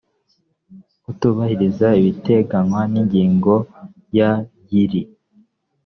kutubahiriza 1.03 1.87
ibiteganywa 1.99 2.81
n 2.91 2.93
ingingo 3.01 3.53
ya 4.17 4.31
y 4.69 4.71
iri 4.83 5.01